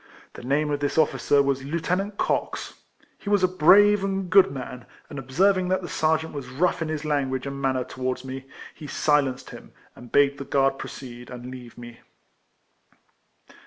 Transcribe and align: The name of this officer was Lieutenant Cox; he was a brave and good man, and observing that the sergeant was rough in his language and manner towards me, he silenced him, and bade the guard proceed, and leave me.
The 0.33 0.41
name 0.43 0.71
of 0.71 0.79
this 0.79 0.97
officer 0.97 1.43
was 1.43 1.63
Lieutenant 1.63 2.17
Cox; 2.17 2.73
he 3.19 3.29
was 3.29 3.43
a 3.43 3.47
brave 3.47 4.03
and 4.03 4.31
good 4.31 4.49
man, 4.49 4.87
and 5.11 5.19
observing 5.19 5.67
that 5.69 5.83
the 5.83 5.87
sergeant 5.87 6.33
was 6.33 6.49
rough 6.49 6.81
in 6.81 6.87
his 6.87 7.05
language 7.05 7.45
and 7.45 7.61
manner 7.61 7.83
towards 7.83 8.25
me, 8.25 8.45
he 8.73 8.87
silenced 8.87 9.51
him, 9.51 9.73
and 9.95 10.11
bade 10.11 10.39
the 10.39 10.43
guard 10.43 10.79
proceed, 10.79 11.29
and 11.29 11.51
leave 11.51 11.77
me. 11.77 11.99